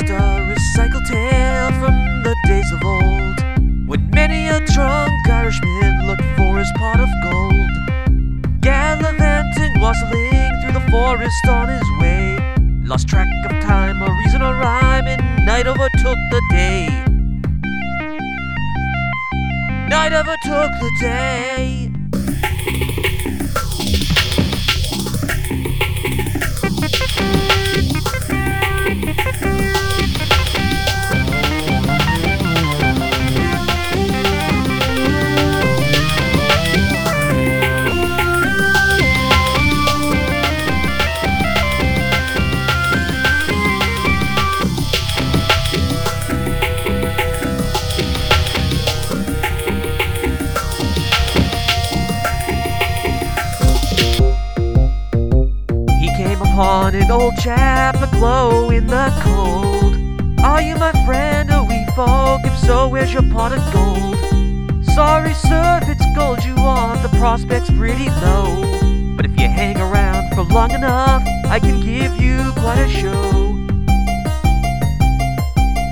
[0.00, 6.24] just a recycled tale from the days of old, when many a drunk Irishman looked
[6.36, 8.60] for his pot of gold.
[8.60, 12.38] Gallivanting, wassailing through the forest on his way,
[12.84, 16.88] lost track of time, a reason or rhyme, and night overtook the day.
[19.88, 21.99] Night overtook the day.
[56.62, 59.96] An old chap aglow in the cold.
[60.40, 62.42] Are you my friend, a wee folk?
[62.44, 64.84] If so, where's your pot of gold?
[64.84, 69.16] Sorry, sir, if it's gold you want, the prospect's pretty low.
[69.16, 73.56] But if you hang around for long enough, I can give you quite a show.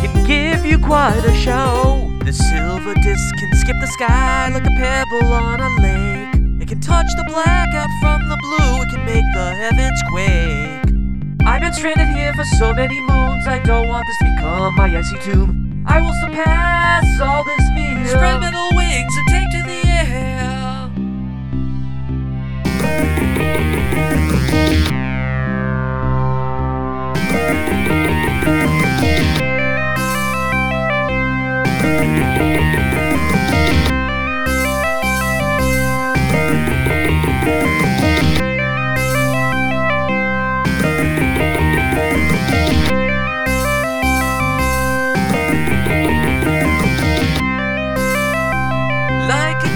[0.00, 2.08] Can give you quite a show.
[2.24, 6.62] The silver disc can skip the sky like a pebble on a lake.
[6.62, 8.11] It can touch the black out the
[9.62, 10.90] heavens quake.
[11.46, 14.98] I've been stranded here for so many moons, I don't want this to become my
[14.98, 15.84] icy tomb.
[15.86, 16.11] I will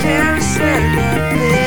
[0.00, 1.61] can't say that.